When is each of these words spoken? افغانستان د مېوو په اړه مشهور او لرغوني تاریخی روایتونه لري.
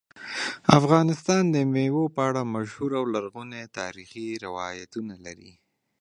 افغانستان 0.79 1.43
د 1.53 1.55
مېوو 1.73 2.05
په 2.15 2.21
اړه 2.29 2.41
مشهور 2.55 2.91
او 2.99 3.03
لرغوني 3.13 3.63
تاریخی 3.79 4.27
روایتونه 4.45 5.13
لري. 5.25 5.51